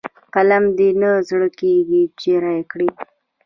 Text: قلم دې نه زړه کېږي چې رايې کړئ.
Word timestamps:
قلم 0.33 0.63
دې 0.77 0.89
نه 1.01 1.11
زړه 1.29 1.49
کېږي 1.59 2.03
چې 2.19 2.29
رايې 2.43 2.63
کړئ. 2.71 2.89